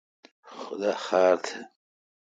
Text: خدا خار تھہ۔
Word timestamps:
خدا 0.57 0.91
خار 1.03 1.35
تھہ۔ 1.43 1.57